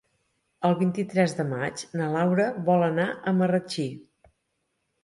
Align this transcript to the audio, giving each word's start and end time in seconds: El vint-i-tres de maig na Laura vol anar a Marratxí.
El 0.69 0.77
vint-i-tres 0.79 1.35
de 1.41 1.45
maig 1.51 1.85
na 2.01 2.09
Laura 2.17 2.49
vol 2.71 2.89
anar 2.89 3.07
a 3.35 3.39
Marratxí. 3.43 3.89